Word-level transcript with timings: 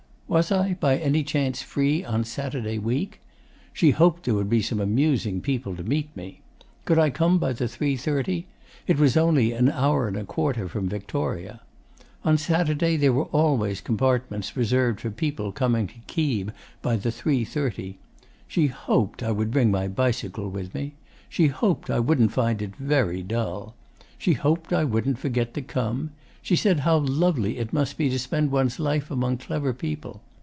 Was 0.39 0.49
I, 0.49 0.75
by 0.75 0.97
any 0.97 1.23
chance, 1.25 1.61
free 1.61 2.05
on 2.05 2.23
Saturday 2.23 2.79
week? 2.79 3.19
She 3.73 3.91
hoped 3.91 4.23
there 4.23 4.33
would 4.33 4.49
be 4.49 4.61
some 4.61 4.79
amusing 4.79 5.41
people 5.41 5.75
to 5.75 5.83
meet 5.83 6.09
me. 6.15 6.39
Could 6.85 6.97
I 6.97 7.09
come 7.09 7.37
by 7.37 7.51
the 7.51 7.65
3.30? 7.65 8.45
It 8.87 8.97
was 8.97 9.17
only 9.17 9.51
an 9.51 9.69
hour 9.69 10.07
and 10.07 10.15
a 10.15 10.23
quarter 10.23 10.69
from 10.69 10.87
Victoria. 10.87 11.59
On 12.23 12.37
Saturday 12.37 12.95
there 12.95 13.11
were 13.11 13.25
always 13.25 13.81
compartments 13.81 14.55
reserved 14.55 15.01
for 15.01 15.11
people 15.11 15.51
coming 15.51 15.87
to 15.87 15.95
Keeb 16.07 16.53
by 16.81 16.95
the 16.95 17.09
3.30. 17.09 17.95
She 18.47 18.67
hoped 18.67 19.21
I 19.21 19.31
would 19.31 19.51
bring 19.51 19.69
my 19.69 19.89
bicycle 19.89 20.47
with 20.47 20.73
me. 20.73 20.93
She 21.27 21.47
hoped 21.47 21.89
I 21.89 21.99
wouldn't 21.99 22.31
find 22.31 22.61
it 22.61 22.73
very 22.77 23.21
dull. 23.21 23.75
She 24.17 24.31
hoped 24.31 24.71
I 24.71 24.85
wouldn't 24.85 25.19
forget 25.19 25.53
to 25.55 25.61
come. 25.61 26.11
She 26.43 26.55
said 26.55 26.79
how 26.79 26.97
lovely 26.97 27.59
it 27.59 27.71
must 27.71 27.99
be 27.99 28.09
to 28.09 28.17
spend 28.17 28.49
one's 28.49 28.79
life 28.79 29.11
among 29.11 29.37
clever 29.37 29.73
people. 29.73 30.23